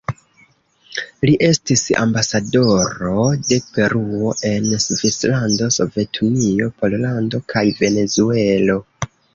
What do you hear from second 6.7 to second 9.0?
Pollando kaj Venezuelo.